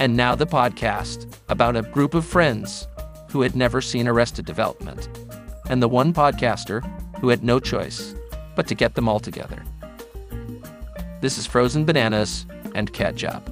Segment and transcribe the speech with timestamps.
[0.00, 2.88] And now the podcast about a group of friends
[3.30, 5.08] who had never seen Arrested Development,
[5.70, 6.82] and the one podcaster
[7.20, 8.14] who had no choice
[8.56, 9.62] but to get them all together.
[11.20, 12.44] This is Frozen Bananas
[12.74, 13.48] and Catch-Up.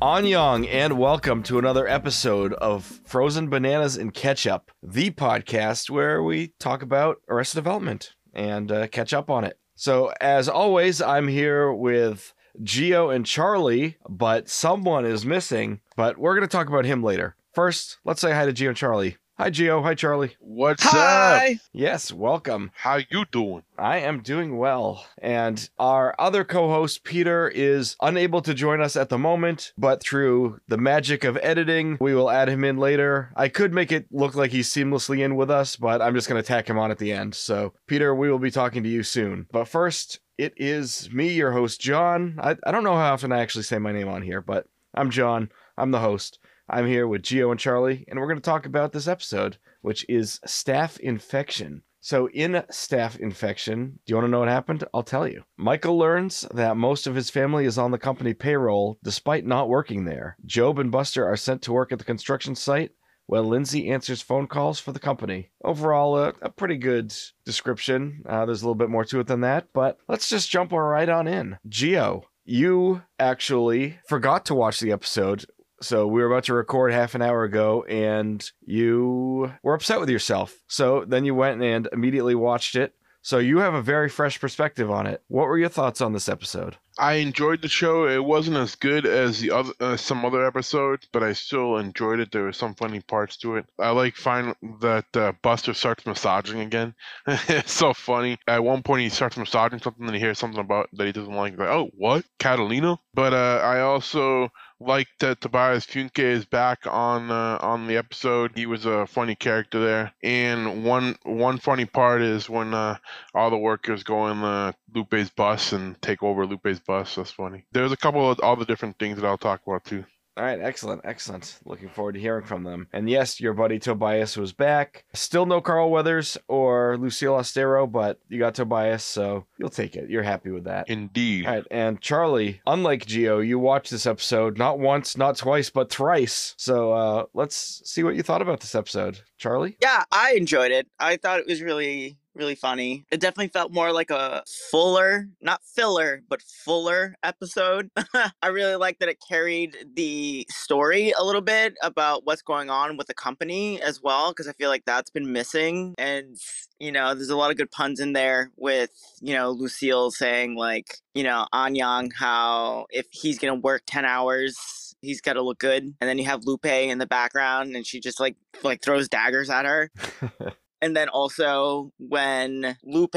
[0.00, 6.52] Annyong, and welcome to another episode of Frozen Bananas and Catch-Up, the podcast where we
[6.60, 9.58] talk about Arrested Development and uh, catch up on it.
[9.74, 12.32] So, as always, I'm here with
[12.62, 15.80] Geo and Charlie, but someone is missing.
[15.96, 17.36] But we're going to talk about him later.
[17.54, 19.16] First, let's say hi to Geo and Charlie.
[19.38, 19.82] Hi, Geo.
[19.82, 20.34] Hi, Charlie.
[20.40, 20.92] What's up?
[20.94, 21.60] Hi.
[21.70, 22.70] Yes, welcome.
[22.74, 23.64] How you doing?
[23.76, 25.04] I am doing well.
[25.18, 30.00] And our other co host, Peter, is unable to join us at the moment, but
[30.00, 33.30] through the magic of editing, we will add him in later.
[33.36, 36.42] I could make it look like he's seamlessly in with us, but I'm just going
[36.42, 37.34] to tack him on at the end.
[37.34, 39.48] So, Peter, we will be talking to you soon.
[39.52, 42.38] But first, it is me, your host, John.
[42.42, 45.10] I, I don't know how often I actually say my name on here, but I'm
[45.10, 45.50] John.
[45.76, 46.38] I'm the host.
[46.68, 50.04] I'm here with Geo and Charlie, and we're going to talk about this episode, which
[50.08, 51.82] is staff infection.
[52.00, 54.84] So, in staff infection, do you want to know what happened?
[54.92, 55.44] I'll tell you.
[55.56, 60.04] Michael learns that most of his family is on the company payroll despite not working
[60.04, 60.36] there.
[60.52, 62.90] Gob and Buster are sent to work at the construction site
[63.26, 65.50] while Lindsay answers phone calls for the company.
[65.64, 68.22] Overall, a, a pretty good description.
[68.28, 71.08] Uh, there's a little bit more to it than that, but let's just jump right
[71.08, 71.58] on in.
[71.68, 75.44] Geo, you actually forgot to watch the episode
[75.80, 80.10] so we were about to record half an hour ago and you were upset with
[80.10, 80.58] yourself.
[80.68, 82.94] So then you went and immediately watched it.
[83.26, 85.20] So you have a very fresh perspective on it.
[85.26, 86.76] What were your thoughts on this episode?
[86.96, 88.06] I enjoyed the show.
[88.06, 92.20] It wasn't as good as the other uh, some other episodes, but I still enjoyed
[92.20, 92.30] it.
[92.30, 93.66] There were some funny parts to it.
[93.80, 96.94] I like find that uh, Buster starts massaging again.
[97.26, 98.38] it's so funny.
[98.46, 101.34] At one point, he starts massaging something, and he hears something about that he doesn't
[101.34, 101.54] like.
[101.54, 102.98] He's Like, oh, what, Catalina?
[103.12, 108.52] But uh, I also like that Tobias Funke is back on uh, on the episode.
[108.54, 110.12] He was a funny character there.
[110.22, 112.98] And one one funny part is when uh,
[113.34, 117.14] all the workers go in uh, Lupe's bus and take over Lupe's bus.
[117.14, 117.64] That's funny.
[117.72, 120.04] There's a couple of all the different things that I'll talk about too.
[120.36, 121.58] All right, excellent, excellent.
[121.64, 122.88] Looking forward to hearing from them.
[122.92, 125.04] And yes, your buddy Tobias was back.
[125.14, 130.10] Still no Carl Weathers or Lucille Austero, but you got Tobias, so you'll take it.
[130.10, 130.90] You're happy with that.
[130.90, 131.46] Indeed.
[131.46, 135.90] All right, and Charlie, unlike Geo, you watched this episode not once, not twice, but
[135.90, 136.54] thrice.
[136.58, 139.20] So uh, let's see what you thought about this episode.
[139.38, 139.76] Charlie?
[139.80, 140.86] Yeah, I enjoyed it.
[140.98, 143.04] I thought it was really really funny.
[143.10, 147.90] It definitely felt more like a fuller, not filler, but fuller episode.
[148.42, 152.96] I really like that it carried the story a little bit about what's going on
[152.96, 155.94] with the company as well, because I feel like that's been missing.
[155.98, 156.36] And,
[156.78, 160.56] you know, there's a lot of good puns in there with, you know, Lucille saying,
[160.56, 165.42] like, you know, Annyong, how if he's going to work 10 hours, he's got to
[165.42, 165.82] look good.
[166.00, 169.50] And then you have Lupe in the background and she just like like throws daggers
[169.50, 169.90] at her.
[170.86, 173.10] And then also when Lupe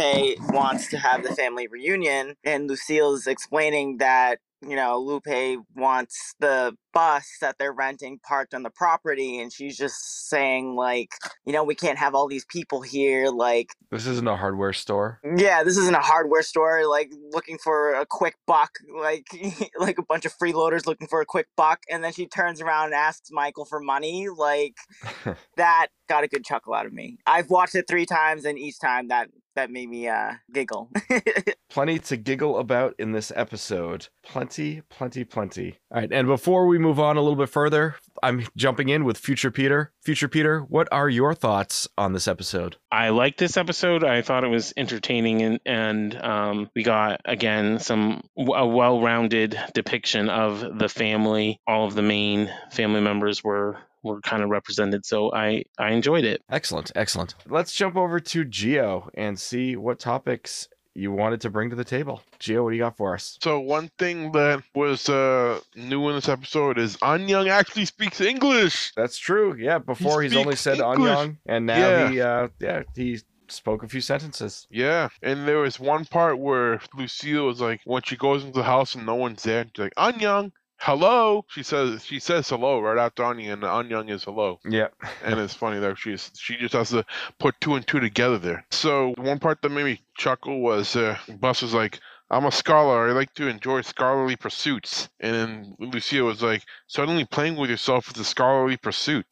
[0.49, 6.75] wants to have the family reunion and Lucille's explaining that, you know, Lupe wants the
[6.93, 11.09] bus that they're renting parked on the property and she's just saying like,
[11.45, 15.19] you know, we can't have all these people here like This isn't a hardware store.
[15.37, 19.27] yeah, this isn't a hardware store like looking for a quick buck, like
[19.79, 22.85] like a bunch of freeloaders looking for a quick buck and then she turns around
[22.85, 24.75] and asks Michael for money, like
[25.57, 27.17] that got a good chuckle out of me.
[27.25, 30.89] I've watched it 3 times and each time that that made me uh giggle.
[31.69, 34.07] plenty to giggle about in this episode.
[34.23, 35.79] Plenty, plenty, plenty.
[35.91, 39.17] All right, and before we move on a little bit further, I'm jumping in with
[39.17, 39.91] Future Peter.
[40.01, 42.77] Future Peter, what are your thoughts on this episode?
[42.89, 44.05] I liked this episode.
[44.05, 50.29] I thought it was entertaining, and and um, we got again some a well-rounded depiction
[50.29, 51.59] of the family.
[51.67, 56.25] All of the main family members were were kind of represented, so I I enjoyed
[56.25, 56.41] it.
[56.49, 57.35] Excellent, excellent.
[57.47, 61.83] Let's jump over to Geo and see what topics you wanted to bring to the
[61.85, 62.21] table.
[62.39, 63.37] Geo, what do you got for us?
[63.41, 68.91] So one thing that was uh, new in this episode is Annyong actually speaks English.
[68.97, 69.55] That's true.
[69.57, 71.09] Yeah, before he's only said English.
[71.17, 72.09] Annyong, and now Yeah.
[72.11, 74.67] he, uh, yeah, he spoke a few sentences.
[74.69, 78.63] Yeah, and there was one part where Lucille was like, when she goes into the
[78.63, 81.45] house and no one's there, she's like, Anyang, hello.
[81.49, 84.59] She says she says hello right after Annyong, and Annyong is hello.
[84.67, 84.87] Yeah.
[85.23, 87.05] and it's funny though she's she just has to
[87.37, 88.65] put two and two together there.
[88.71, 91.99] So one part that made me chuckle was uh, Bus was like,
[92.31, 93.07] I'm a scholar.
[93.07, 95.09] I like to enjoy scholarly pursuits.
[95.19, 99.25] And then Lucia was like, suddenly playing with yourself is a scholarly pursuit.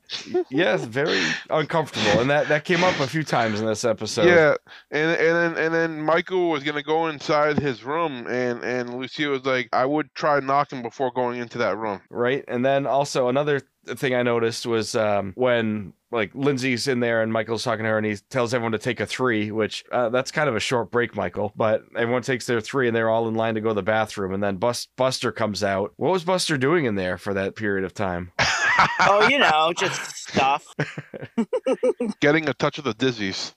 [0.50, 4.28] yes, very uncomfortable, and that that came up a few times in this episode.
[4.28, 4.56] Yeah,
[4.90, 9.28] and and then and then Michael was gonna go inside his room, and and Lucia
[9.28, 12.02] was like, I would try knocking before going into that room.
[12.10, 12.44] right?
[12.48, 13.62] And then also another
[13.96, 17.98] thing I noticed was um, when like Lindsay's in there and Michael's talking to her
[17.98, 20.90] and he tells everyone to take a three, which uh, that's kind of a short
[20.92, 21.52] break, Michael.
[21.56, 24.34] But everyone takes their three and they're all in line to go to the bathroom.
[24.34, 25.94] And then Bus- Buster comes out.
[25.98, 28.32] What was Buster doing in there for that period of time?
[29.02, 30.66] oh, you know, just stuff.
[32.20, 33.54] getting a touch of the dizzies.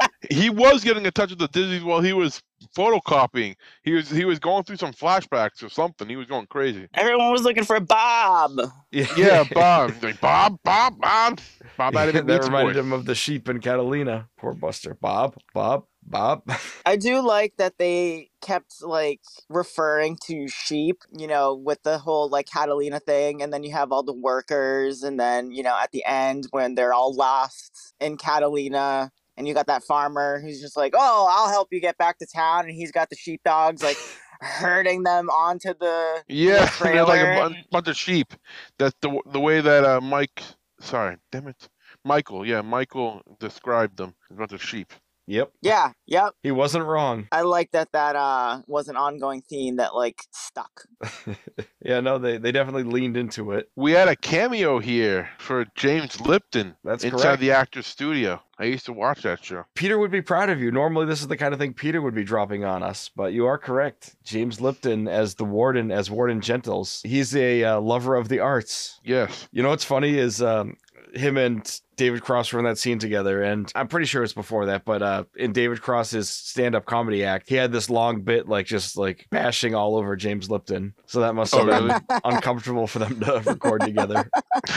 [0.30, 2.42] he was getting a touch of the dizzies while he was
[2.76, 3.56] photocopying.
[3.82, 6.08] He was he was going through some flashbacks or something.
[6.08, 6.88] He was going crazy.
[6.94, 8.60] Everyone was looking for Bob.
[8.90, 9.92] Yeah, Bob.
[10.02, 11.40] Like, Bob, Bob, Bob.
[11.76, 14.28] Bob had him that reminded him of the sheep in Catalina.
[14.38, 14.94] Poor Buster.
[14.94, 16.42] Bob, Bob, Bob.
[16.86, 22.28] I do like that they kept like referring to sheep, you know, with the whole
[22.28, 25.92] like Catalina thing, and then you have all the workers, and then you know at
[25.92, 30.76] the end when they're all lost in Catalina, and you got that farmer who's just
[30.76, 33.98] like, "Oh, I'll help you get back to town," and he's got the sheepdogs like
[34.40, 38.34] herding them onto the Yeah, the they're like a bunch of sheep.
[38.78, 40.42] That's the the way that uh, Mike.
[40.80, 41.68] Sorry, damn it,
[42.04, 42.46] Michael.
[42.46, 44.14] Yeah, Michael described them.
[44.30, 44.92] A bunch of sheep.
[45.26, 45.52] Yep.
[45.60, 46.34] Yeah, yep.
[46.42, 47.28] He wasn't wrong.
[47.32, 47.92] I like that.
[47.92, 50.84] That uh was an ongoing theme that like stuck.
[51.84, 53.70] yeah, no, they, they definitely leaned into it.
[53.76, 57.40] We had a cameo here for James Lipton That's inside correct.
[57.40, 58.40] the actor's studio.
[58.58, 59.64] I used to watch that show.
[59.74, 60.70] Peter would be proud of you.
[60.70, 63.46] Normally, this is the kind of thing Peter would be dropping on us, but you
[63.46, 64.14] are correct.
[64.22, 67.00] James Lipton as the warden, as Warden Gentles.
[67.04, 69.00] He's a uh, lover of the arts.
[69.04, 69.48] Yes.
[69.50, 70.76] You know what's funny is um,
[71.14, 74.66] him and David Cross were in that scene together, and I'm pretty sure it's before
[74.66, 74.84] that.
[74.84, 78.96] But uh, in David Cross's stand-up comedy act, he had this long bit like just
[78.96, 80.94] like bashing all over James Lipton.
[81.06, 82.00] So that must Oh, have been really?
[82.24, 84.28] uncomfortable for them to record together.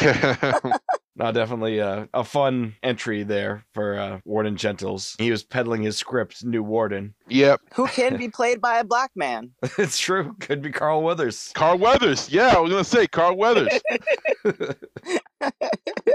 [1.19, 5.15] No, definitely uh, a fun entry there for uh, Warden Gentles.
[5.17, 7.15] He was peddling his script, New Warden.
[7.27, 7.59] yep.
[7.73, 9.49] Who can be played by a black man?
[9.79, 10.35] it's true.
[10.39, 11.51] Could be Carl Weathers.
[11.55, 12.29] Carl Weathers.
[12.29, 13.81] Yeah, I was gonna say Carl Weathers.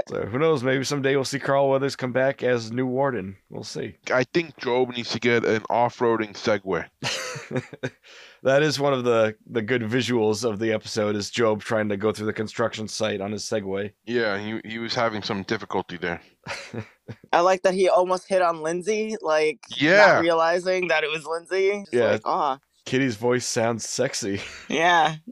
[0.09, 0.63] So who knows?
[0.63, 3.37] Maybe someday we'll see Carl Weathers come back as New Warden.
[3.49, 3.95] We'll see.
[4.13, 6.85] I think Gob needs to get an off-roading Segway.
[8.43, 11.15] that is one of the the good visuals of the episode.
[11.15, 13.91] Is Gob trying to go through the construction site on his Segway?
[14.05, 16.21] Yeah, he he was having some difficulty there.
[17.31, 19.97] I like that he almost hit on Lindsay, like Yeah.
[20.13, 21.79] not realizing that it was Lindsay.
[21.81, 22.11] Just Yeah.
[22.11, 24.41] like, ah, Kitty's voice sounds sexy.
[24.69, 25.15] yeah.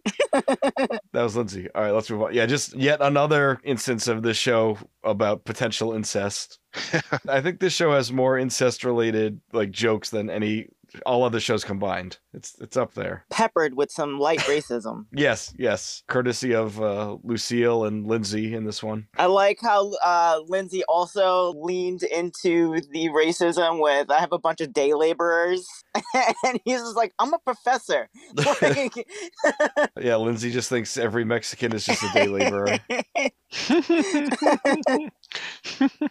[1.14, 1.68] That was Lindsay.
[1.76, 2.34] All right, let's move on.
[2.34, 6.58] Yeah, just yet another instance of this show about potential incest.
[7.28, 10.68] I think this show has more incest related like jokes than any
[11.06, 12.18] all other shows combined.
[12.34, 13.26] It's it's up there.
[13.30, 15.06] Peppered with some light racism.
[15.14, 16.04] Yes, yes.
[16.08, 19.08] Courtesy of uh, Lucille and Lindsay in this one.
[19.18, 24.62] I like how uh, Lindsay also leaned into the racism with I have a bunch
[24.62, 25.68] of day laborers,
[26.46, 28.10] and he's just like, I'm a professor.
[28.62, 29.08] Like-
[30.00, 32.80] Yeah, Lindsay just thinks every Mexican is just a day laborer.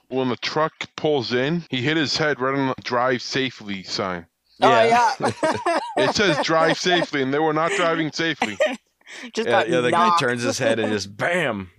[0.08, 4.26] when the truck pulls in, he hit his head right on the drive safely sign.
[4.62, 5.14] Oh yeah.
[5.96, 8.56] It says drive safely, and they were not driving safely.
[9.34, 11.70] just Yeah, yeah, the guy turns his head and just bam.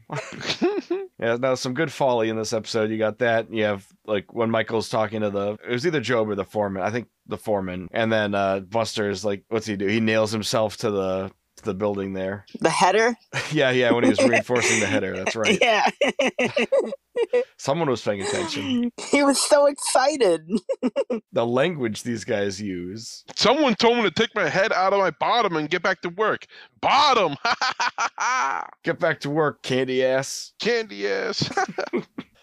[1.19, 2.89] Yeah, now some good folly in this episode.
[2.91, 3.51] You got that.
[3.53, 6.83] You have like when Michael's talking to the it was either Gob or the foreman.
[6.83, 7.87] I think the foreman.
[7.91, 9.87] And then uh Buster is like, what's he do?
[9.87, 12.45] He nails himself to the to the building there.
[12.59, 13.15] the header.
[13.51, 15.15] yeah, yeah, when he was reinforcing the header.
[15.15, 15.57] That's right.
[15.61, 15.89] Yeah.
[17.57, 18.91] Someone was paying attention.
[19.09, 20.47] he was so excited.
[21.33, 23.23] The language these guys use.
[23.35, 26.09] Someone told me to take my head out of my bottom and get back to
[26.09, 26.45] work.
[26.81, 27.35] Bottom!
[28.83, 30.53] Get back to work, candy ass.
[30.59, 31.49] Candy ass.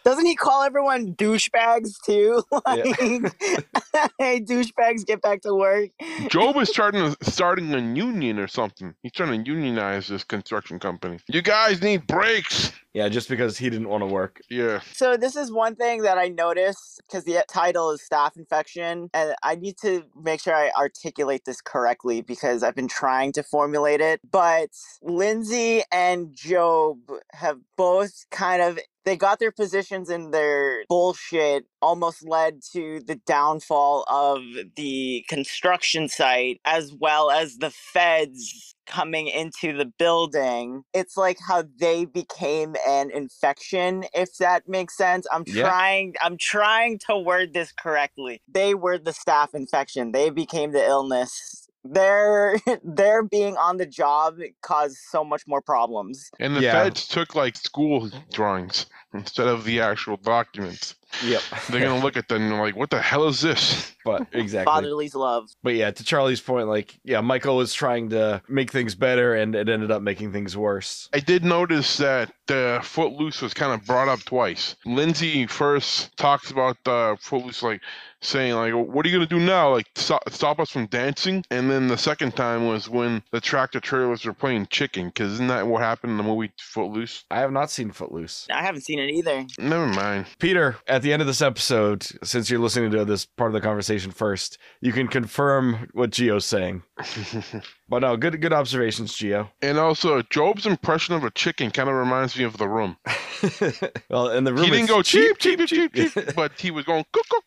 [0.09, 2.43] Doesn't he call everyone douchebags too?
[2.67, 2.85] Like,
[4.19, 5.91] hey, douchebags, get back to work.
[6.31, 8.95] Gob is starting starting a union or something.
[9.03, 11.19] He's trying to unionize this construction company.
[11.29, 12.73] You guys need brakes.
[12.99, 14.41] Yeah, just because he didn't want to work.
[14.51, 14.81] Yeah.
[14.93, 19.37] So this is one thing that I noticed because the title is staff infection, and
[19.45, 24.01] I need to make sure I articulate this correctly because I've been trying to formulate
[24.01, 24.21] it.
[24.29, 26.99] But Lindsay and Gob
[27.35, 33.17] have both kind of they got their positions in their bullshit almost led to the
[33.27, 34.43] downfall of
[34.77, 40.83] the construction site as well as the feds coming into the building.
[40.95, 45.27] It's like how they became an infection if that makes sense.
[45.33, 45.63] I'm Yeah.
[45.63, 48.43] trying I'm trying to word this correctly.
[48.49, 50.13] They were the staff infection.
[50.13, 51.69] They became the illness.
[51.85, 56.31] Their their being on the job caused so much more problems.
[56.41, 56.73] And the Yeah.
[56.73, 60.95] feds took like school drawings instead of the actual documents.
[61.25, 61.43] Yep.
[61.71, 63.95] They're gonna look at them and like, what the hell is this?
[64.09, 64.73] but exactly.
[64.73, 65.49] Fatherly's love.
[65.63, 69.55] But yeah, to Charlie's point, like, yeah, Michael was trying to make things better and
[69.55, 71.09] it ended up making things worse.
[71.13, 74.77] I did notice that uh, Footloose was kind of brought up twice.
[74.87, 77.83] Lindsay first talks about uh, Footloose, like
[78.21, 79.73] saying, like, "What are you gonna do now?
[79.73, 83.81] Like, stop, stop us from dancing?" And then the second time was when the tractor
[83.81, 87.25] trailers were playing chicken, because isn't that what happened in the movie Footloose?
[87.31, 88.47] I have not seen Footloose.
[88.51, 89.47] I haven't seen it either.
[89.59, 90.27] Never mind.
[90.39, 93.61] Peter, at the end of this episode, since you're listening to this part of the
[93.61, 96.83] conversation first, you can confirm what Gio's saying.
[97.91, 99.49] But no, good good observations, Gio.
[99.63, 102.99] and also, Gob's impression of a chicken kind of reminds me of the room.
[104.11, 106.71] well, in the room, he didn't it's go cheep, cheep, cheep, cheep, cheep, but he
[106.71, 107.45] was going cook, cook,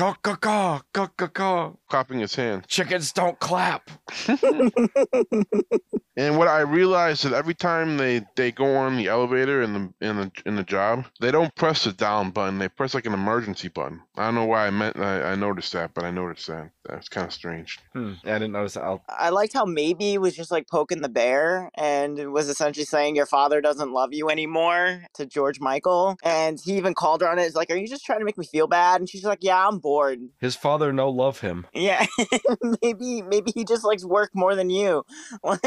[0.00, 1.72] Caw, caw, caw, caw, caw, caw.
[1.90, 2.64] clapping his hands.
[2.66, 3.90] Chickens don't clap.
[6.20, 10.06] And what I realized that every time they, they go on the elevator in the
[10.06, 12.58] in the in the job, they don't press the down button.
[12.58, 14.02] They press like an emergency button.
[14.18, 16.72] I don't know why I meant I, I noticed that, but I noticed that.
[16.84, 17.78] That's kind of strange.
[17.94, 18.14] Hmm.
[18.24, 18.82] I didn't notice that.
[18.82, 19.02] I'll...
[19.08, 23.26] I liked how Maeby was just like poking the bear and was essentially saying your
[23.26, 26.18] father doesn't love you anymore to George Michael.
[26.22, 27.44] And he even called her on it.
[27.44, 29.00] It's like, Are you just trying to make me feel bad?
[29.00, 29.89] And she's like, Yeah, I'm bored.
[30.38, 31.66] His father no love him.
[31.74, 32.06] Yeah.
[32.82, 35.04] maybe maybe he just likes work more than you.
[35.44, 35.62] Like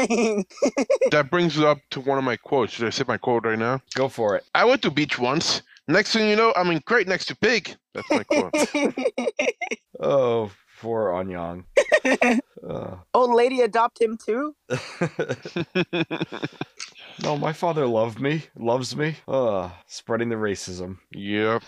[1.10, 2.72] that brings it up to one of my quotes.
[2.72, 3.80] Should I say my quote right now?
[3.94, 4.44] Go for it.
[4.54, 5.62] I went to beach once.
[5.88, 7.76] Next thing you know, I'm in crate next to pig.
[7.92, 8.52] That's my quote.
[10.00, 10.50] Oh,
[10.80, 11.64] poor Annyong.
[12.68, 14.54] Uh, Old lady adopt him too?
[17.22, 19.16] no, my father loved me, loves me.
[19.28, 20.98] Uh, spreading the racism.
[21.12, 21.62] Yep.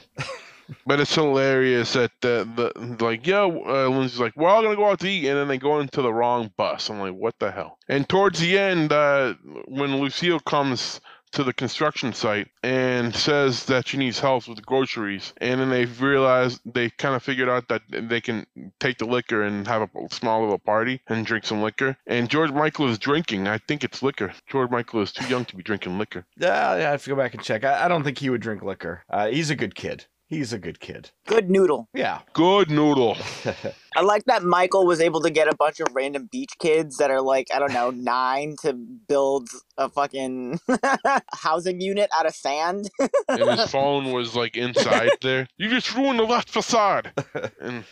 [0.87, 4.91] But it's hilarious that the, the like yeah, uh, Lindsay's like we're all gonna go
[4.91, 6.91] out to eat, and then they go into the wrong bus.
[6.91, 7.79] I'm like, what the hell?
[7.89, 9.35] And towards the end, uh,
[9.67, 11.01] when Lucille comes
[11.33, 15.85] to the construction site and says that she needs help with groceries, and then they
[15.85, 18.47] realize they kind of figured out that they can
[18.81, 21.97] take the liquor and have a small little party and drink some liquor.
[22.07, 23.49] And George Michael is drinking.
[23.49, 24.33] I think it's liquor.
[24.47, 26.25] George Michael is too young to be drinking liquor.
[26.39, 27.65] Yeah, yeah, I have to go back and check.
[27.65, 29.05] I, I don't think he would drink liquor.
[29.11, 30.07] Uh, he's a good kid.
[30.29, 31.11] He's a good kid.
[31.27, 31.89] Good noodle.
[31.95, 32.23] Yeah.
[32.33, 33.17] Good noodle.
[33.97, 37.11] I like that Michael was able to get a bunch of random beach kids that
[37.11, 39.49] are like, I don't know, nine to build
[39.79, 40.61] a fucking
[41.35, 42.91] housing unit out of sand.
[43.29, 45.49] and his phone was like inside there.
[45.59, 47.13] You just ruined the left facade.
[47.61, 47.85] And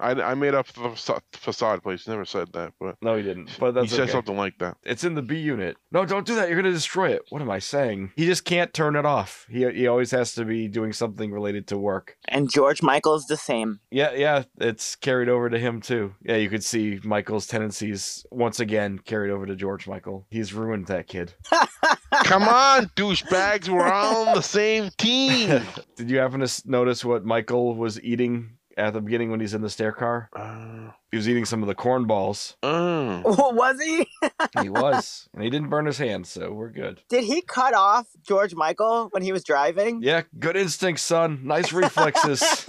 [0.00, 2.06] I, I made up the faca- facade place.
[2.06, 3.50] Never said that, but no, he didn't.
[3.58, 4.76] But he that's said something like that.
[4.82, 5.76] It's in the B unit.
[5.92, 6.48] No, don't do that.
[6.48, 7.22] You're gonna destroy it.
[7.30, 8.12] What am I saying?
[8.16, 9.46] He just can't turn it off.
[9.50, 12.16] He he always has to be doing something related to work.
[12.28, 13.80] and George Michael's the same.
[13.90, 16.14] Yeah, yeah, it's carried over to him too.
[16.22, 20.26] Yeah, you could see Michael's tendencies once again carried over to George Michael.
[20.30, 21.34] He's ruined that kid.
[22.24, 23.68] Come on, douchebags.
[23.68, 25.62] We're all on the same team.
[25.96, 29.62] Did you happen to notice what Michael was eating at the beginning when he's in
[29.62, 30.28] the stair car?
[30.34, 32.56] Uh, He was eating some of the corn balls.
[32.62, 34.06] uh, was he?
[34.62, 37.00] He was, and he didn't burn his hands, so we're good.
[37.08, 40.00] Did he cut off George Michael when he was driving?
[40.02, 41.40] Yeah, good instincts, son.
[41.44, 42.66] Nice reflexes.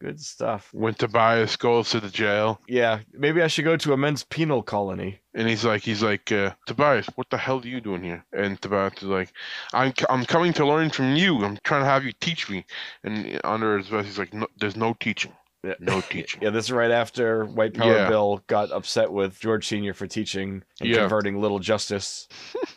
[0.00, 0.68] Good stuff.
[0.72, 4.62] when Tobias goes to the jail, Yeah, maybe I should go to a men's penal
[4.62, 5.20] colony.
[5.34, 8.24] and he's like, he's like, uh, Tobias, what the hell are you doing here?
[8.32, 9.32] And Tobias is like,
[9.72, 11.44] I'm, c- I'm coming to learn from you.
[11.44, 12.64] I'm trying to have you teach me.
[13.04, 15.32] And under his breath, he's like, no, there's no teaching.
[15.64, 15.74] Yeah.
[15.78, 16.40] No teaching.
[16.42, 18.08] Yeah, this is right after White Power Yeah.
[18.08, 19.94] Bill got upset with George Sr.
[19.94, 20.96] for teaching and Yeah.
[21.02, 22.26] converting little justice.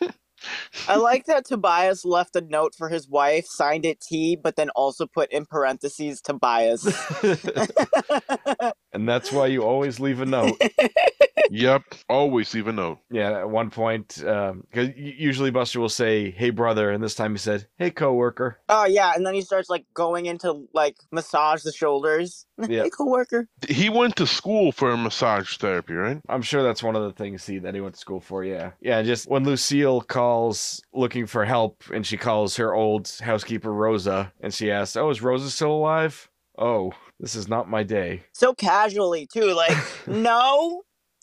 [0.88, 4.70] I like that Tobias left a note for his wife, signed it T, but then
[4.70, 6.84] also put in parentheses Tobias.
[8.92, 10.60] and that's why you always leave a note.
[11.50, 11.82] yep.
[12.08, 12.98] Always leave a note.
[13.10, 17.32] Yeah, at one point, um, because usually Buster will say, "Hey, brother," and this time
[17.32, 21.62] he said, "Hey, coworker." oh yeah, and then he starts like going into like massage
[21.62, 22.46] the shoulders.
[22.58, 22.84] Yeah.
[22.84, 23.48] hey, coworker.
[23.68, 26.20] He went to school for massage therapy, right?
[26.28, 28.44] I'm sure that's one of the things he that he went to school for.
[28.44, 29.02] Yeah, yeah.
[29.02, 30.00] Just when Lucille
[30.36, 35.08] calls looking for help, and she calls her old housekeeper Rosa, and she asks, "Oh,
[35.08, 36.28] is Rosa still alive?"
[36.58, 38.22] Oh, this is not my day.
[38.32, 39.76] So casually too, like
[40.06, 40.82] no.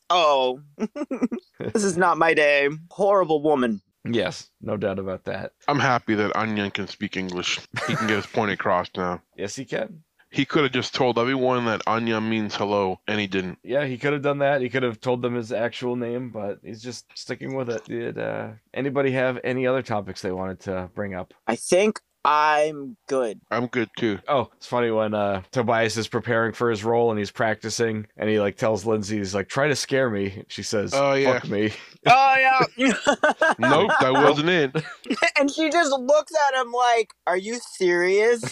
[0.09, 0.59] Oh,
[1.59, 2.69] this is not my day.
[2.89, 3.81] Horrible woman.
[4.05, 5.53] Yes, no doubt about that.
[5.67, 7.59] I'm happy that Annyong can speak English.
[7.87, 9.21] He can get his point across now.
[9.37, 10.03] Yes, he can.
[10.33, 13.59] He could have just told everyone that Anya means hello, and he didn't.
[13.63, 14.61] Yeah, he could have done that.
[14.61, 17.85] He could have told them his actual name, but he's just sticking with it.
[17.85, 21.35] Did uh, anybody have any other topics they wanted to bring up?
[21.45, 23.41] I think I'm good.
[23.51, 24.19] I'm good too.
[24.27, 28.29] Oh, it's funny when uh, Tobias is preparing for his role and he's practicing, and
[28.29, 31.33] he like tells Lindsay, he's like, "Try to scare me." She says, Oh, yeah.
[31.33, 31.71] "Fuck me."
[32.05, 32.59] Oh yeah.
[33.59, 34.75] Nope, that wasn't it.
[35.39, 38.43] and she just looks at him like, "Are you serious?"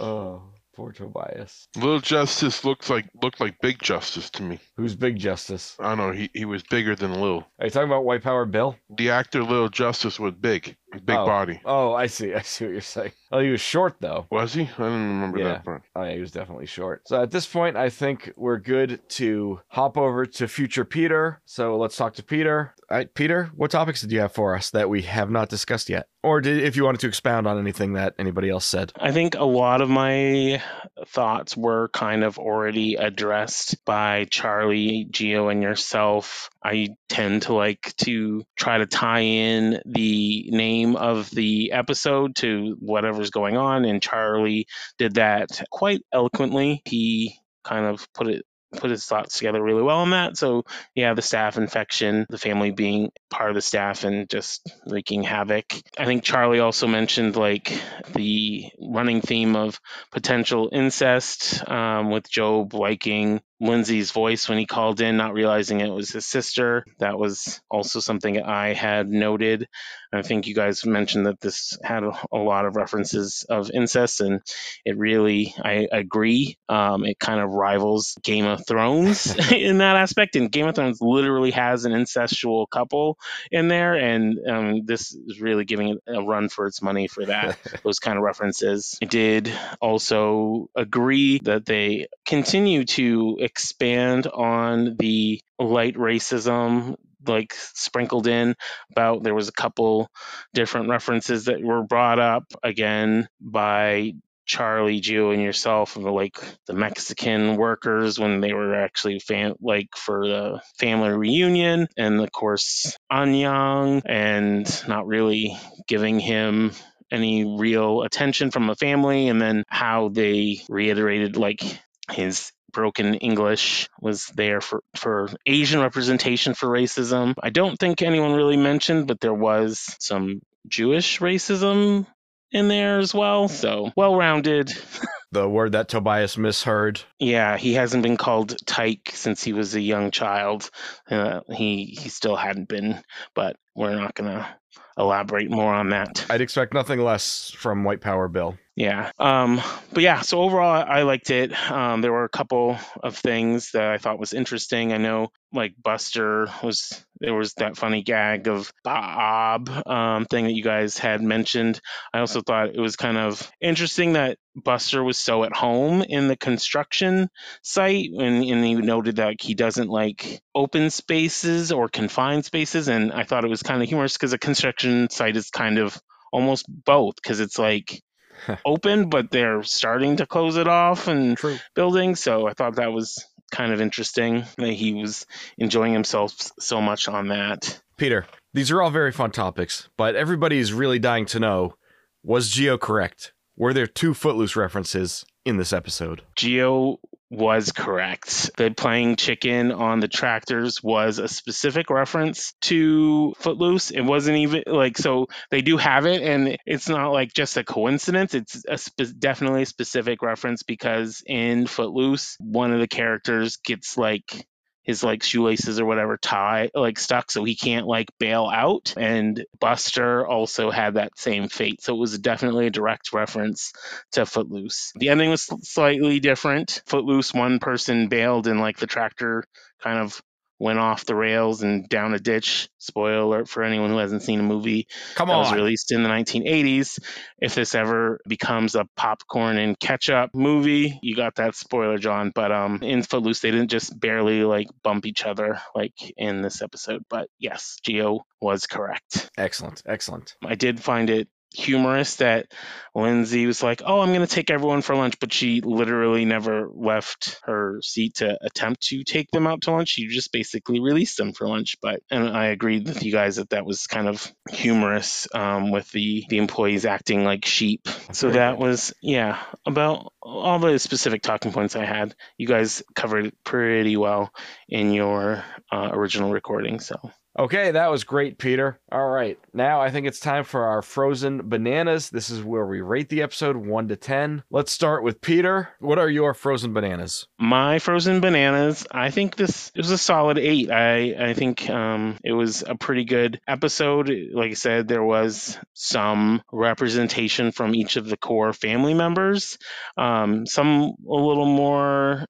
[0.00, 0.42] oh,
[0.74, 1.68] poor Tobias.
[1.76, 4.58] Little Justice looks like looked like Big Justice to me.
[4.78, 5.76] Who's Big Justice?
[5.78, 6.12] I don't know.
[6.12, 7.46] He he was bigger than Lil.
[7.58, 8.76] Are you talking about White Power Bill?
[8.96, 11.26] The actor Little Justice was big, big Oh.
[11.26, 11.60] body.
[11.64, 12.34] Oh, I see.
[12.34, 13.12] I see what you're saying.
[13.30, 14.26] Oh, he was short though.
[14.30, 14.62] Was he?
[14.62, 15.44] I didn't remember Yeah.
[15.48, 15.82] that part.
[15.94, 17.02] Oh yeah, he was definitely short.
[17.06, 21.40] So at this point, I think we're good to hop over to future Peter.
[21.44, 22.74] So let's talk to Peter.
[22.90, 25.90] All right, Peter, what topics did you have for us that we have not discussed
[25.90, 26.06] yet?
[26.22, 28.92] Or did, if you wanted to expound on anything that anybody else said?
[28.98, 30.62] I think a lot of my
[31.06, 36.48] thoughts were kind of already addressed by Charlie, Geo, and yourself.
[36.64, 42.76] I tend to like to try to tie in the name of the episode to
[42.80, 44.66] whatever's going on, and Charlie
[44.98, 46.82] did that quite eloquently.
[46.84, 48.44] He kind of put it
[48.76, 50.36] put his thoughts together really well on that.
[50.36, 55.22] So yeah, the staff infection, the family being part of the staff and just wreaking
[55.22, 55.64] havoc.
[55.96, 57.80] I think Charlie also mentioned like
[58.12, 59.80] the running theme of
[60.12, 65.90] potential incest um, with Gob liking Lindsay's voice when he called in, not realizing it
[65.90, 66.84] was his sister.
[66.98, 69.68] That was also something I had noted.
[70.12, 74.20] I think you guys mentioned that this had a, a lot of references of incest,
[74.20, 74.40] and
[74.84, 76.56] it really, I agree.
[76.68, 80.36] Um, it kind of rivals Game of Thrones in that aspect.
[80.36, 83.18] And Game of Thrones literally has an incestual couple
[83.50, 87.26] in there, and um, this is really giving it a run for its money for
[87.26, 88.98] that those kind of references.
[89.02, 98.26] I did also agree that they continue to expand on the light racism like sprinkled
[98.26, 98.54] in
[98.92, 100.08] about there was a couple
[100.54, 104.12] different references that were brought up again by
[104.46, 106.36] Charlie, Geo and yourself, of like
[106.66, 112.32] the Mexican workers when they were actually fam- like for the family reunion, and of
[112.32, 116.72] course Annyong, and not really giving him
[117.10, 121.62] any real attention from the family, and then how they reiterated like
[122.10, 127.34] his broken English was there for, for Asian representation for racism.
[127.42, 132.06] I don't think anyone really mentioned, but there was some Jewish racism
[132.50, 133.48] in there as well.
[133.48, 134.72] So well rounded.
[135.30, 137.02] The word that Tobias misheard.
[137.18, 140.70] Yeah, he hasn't been called Tyke since he was a young child.
[141.10, 143.02] Uh, he he still hadn't been,
[143.34, 144.48] but we're not gonna
[144.96, 146.24] elaborate more on that.
[146.30, 148.56] I'd expect nothing less from White Power Bill.
[148.78, 149.10] Yeah.
[149.18, 149.60] Um,
[149.92, 151.52] but yeah, so overall, I liked it.
[151.68, 154.92] Um, there were a couple of things that I thought was interesting.
[154.92, 160.52] I know, like Buster was there was that funny gag of Bob um, thing that
[160.52, 161.80] you guys had mentioned.
[162.14, 166.28] I also thought it was kind of interesting that Buster was so at home in
[166.28, 167.30] the construction
[167.64, 172.86] site, and, and he noted that he doesn't like open spaces or confined spaces.
[172.86, 176.00] And I thought it was kind of humorous because a construction site is kind of
[176.32, 178.02] almost both because it's like
[178.64, 181.58] open, but they're starting to close it off and True.
[181.74, 182.14] building.
[182.16, 187.08] So I thought that was kind of interesting that he was enjoying himself so much
[187.08, 187.80] on that.
[187.96, 191.74] Peter, these are all very fun topics, but everybody's really dying to know
[192.22, 193.32] was Geo correct?
[193.56, 196.22] Were there two Footloose references in this episode?
[196.36, 198.50] Geo was correct.
[198.56, 203.90] The playing chicken on the tractors was a specific reference to Footloose.
[203.90, 207.64] It wasn't even like so they do have it, and it's not like just a
[207.64, 208.34] coincidence.
[208.34, 213.98] It's a spe- definitely a specific reference because in Footloose, one of the characters gets
[213.98, 214.46] like
[214.88, 219.44] his like shoelaces or whatever tie like stuck so he can't like bail out and
[219.60, 223.72] buster also had that same fate so it was definitely a direct reference
[224.12, 224.92] to Footloose.
[224.96, 226.82] The ending was slightly different.
[226.86, 229.44] Footloose, one person bailed and like the tractor
[229.82, 230.20] kind of
[230.58, 232.68] went off the rails and down a ditch.
[232.78, 236.08] Spoiler alert for anyone who hasn't seen a movie Come that was released in the
[236.08, 236.98] 1980s.
[237.40, 242.32] If this ever becomes a popcorn and ketchup movie, you got that spoiler, John.
[242.34, 246.62] But um, in Footloose, they didn't just barely like bump each other like in this
[246.62, 247.04] episode.
[247.08, 249.30] But yes, Geo was correct.
[249.36, 249.82] excellent.
[249.86, 250.34] Excellent.
[250.44, 252.46] I did find it humorous that
[252.94, 256.68] Lindsay was like, "Oh, I'm going to take everyone for lunch," but she literally never
[256.72, 259.88] left her seat to attempt to take them out to lunch.
[259.90, 261.76] She just basically released them for lunch.
[261.80, 265.90] But and I agreed with you guys that that was kind of humorous um, with
[265.92, 267.88] the the employees acting like sheep.
[268.12, 272.14] So that was yeah about all the specific talking points I had.
[272.36, 274.32] You guys covered it pretty well
[274.68, 276.80] in your uh, original recording.
[276.80, 276.96] So
[277.38, 278.80] Okay, that was great, Peter.
[278.90, 282.10] All right, now I think it's time for our frozen bananas.
[282.10, 284.42] This is where we rate the episode 1 to 10.
[284.50, 285.68] Let's start with Peter.
[285.78, 287.28] What are your frozen bananas?
[287.38, 292.32] my frozen bananas i think this was a solid eight i i think um it
[292.32, 298.08] was a pretty good episode like i said there was some representation from each of
[298.08, 299.56] the core family members
[299.96, 302.24] um some a little more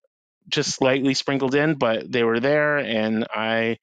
[0.48, 3.76] just slightly sprinkled in but they were there and i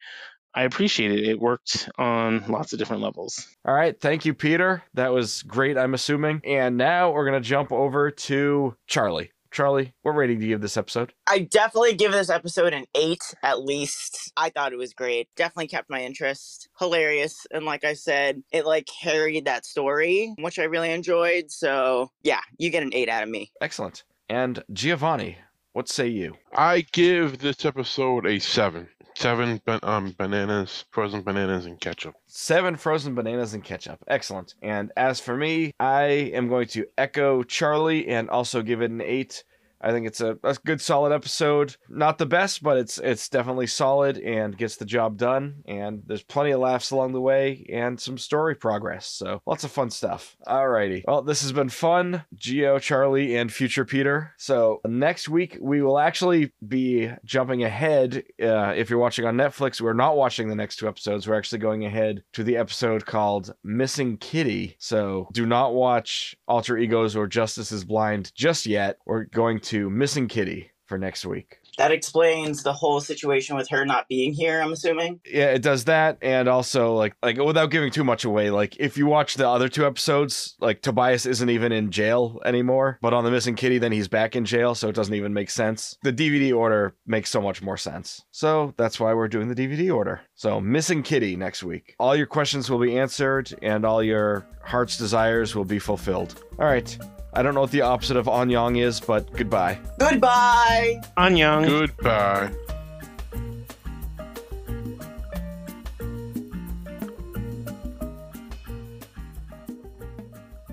[0.55, 4.83] i appreciate it it worked on lots of different levels All right, thank you, Peter.
[4.93, 6.41] That was great, I'm assuming.
[6.43, 9.31] And now we're going to jump over to Charlie.
[9.51, 11.13] Charlie, what rating do you give this episode?
[11.27, 14.31] I definitely give this episode an eight at least.
[14.35, 15.29] I thought it was great.
[15.37, 16.67] Definitely kept my interest.
[16.77, 17.47] Hilarious.
[17.51, 21.51] And like I said, it like carried that story, which I really enjoyed.
[21.51, 23.51] So yeah, you get an eight out of me.
[23.61, 24.03] Excellent.
[24.29, 25.37] And Giovanni,
[25.75, 26.37] what say you?
[26.55, 28.87] I give this episode a seven.
[29.13, 32.15] Seven um, bananas, frozen bananas, and ketchup.
[32.27, 33.99] Seven frozen bananas and ketchup.
[34.07, 34.55] Excellent.
[34.61, 39.01] And as for me, I am going to echo Charlie and also give it an
[39.01, 39.43] eight.
[39.81, 41.75] I think it's a, a good solid episode.
[41.89, 45.63] Not the best, but it's it's definitely solid and gets the job done.
[45.65, 49.07] And there's plenty of laughs along the way and some story progress.
[49.07, 50.37] So lots of fun stuff.
[50.47, 51.03] Alrighty.
[51.07, 52.23] Well, this has been fun.
[52.33, 54.33] Geo, Charlie, and future Peter.
[54.37, 58.23] So next week we will actually be jumping ahead.
[58.41, 61.27] Uh, if you're watching on Netflix, we're not watching the next two episodes.
[61.27, 64.75] We're actually going ahead to the episode called Missing Kitty.
[64.79, 68.97] So do not watch Alter Egos or Justice is Blind just yet.
[69.05, 71.57] We're going to Missing Kitty for next week.
[71.77, 75.19] That explains the whole situation with her not being here, I'm assuming.
[75.25, 78.97] Yeah, it does that, and also like like without giving too much away, like if
[78.97, 83.25] you watch the other two episodes, like Tobias isn't even in jail anymore, but on
[83.25, 85.97] the missing kitty, then he's back in jail, so it doesn't even make sense.
[86.03, 89.93] The DVD order makes so much more sense, so that's why we're doing the DVD
[89.93, 90.21] order.
[90.35, 91.95] So missing kitty next week.
[91.99, 96.41] All your questions will be answered, and all your heart's desires will be fulfilled.
[96.57, 96.97] All right.
[97.37, 99.77] I don't know what the opposite of Annyong is, but goodbye.
[99.99, 101.01] Goodbye.
[101.17, 101.67] Annyong.
[101.67, 102.49] Goodbye.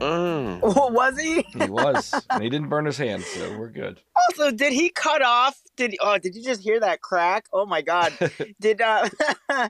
[0.00, 0.88] Oh.
[0.92, 1.42] Was he?
[1.52, 4.00] He was, and he didn't burn his hand, so we're good.
[4.14, 5.60] Also, did he cut off?
[5.76, 6.18] Did oh?
[6.18, 7.46] Did you just hear that crack?
[7.52, 8.12] Oh my god!
[8.60, 9.08] did uh?